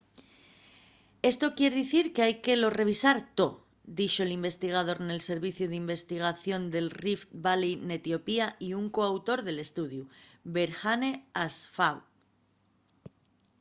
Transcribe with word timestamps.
esto 1.31 1.45
quier 1.57 1.73
dicir 1.81 2.05
qu’hai 2.15 2.33
que 2.45 2.55
lo 2.61 2.69
revisar 2.81 3.17
too” 3.37 3.53
dixo 3.99 4.21
l’investigador 4.25 4.97
nel 5.07 5.21
serviciu 5.29 5.65
d’investigación 5.69 6.61
de 6.73 6.81
rift 7.03 7.29
valley 7.45 7.73
n’etiopía 7.87 8.47
y 8.67 8.69
un 8.81 8.85
co-autor 8.95 9.39
del 9.43 9.59
estudiu 9.67 10.03
berhane 10.55 11.11
asfaw 11.45 11.97